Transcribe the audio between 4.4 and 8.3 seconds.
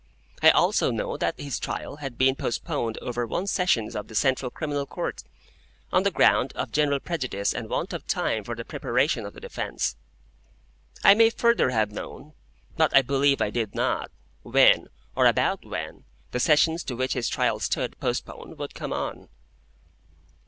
Criminal Court, on the ground of general prejudice and want of